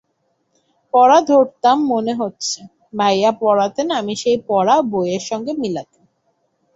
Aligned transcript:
পড়া 0.93 1.19
ধরতাম 1.29 1.77
মানে 1.89 2.13
হচ্ছে—ভাইয়া 2.21 3.31
পড়তেন 3.41 3.87
আমি 3.99 4.13
সেই 4.21 4.37
পড়া 4.49 4.75
বইয়ের 4.91 5.23
সঙ্গে 5.29 5.51
মিলাতাম। 5.61 6.03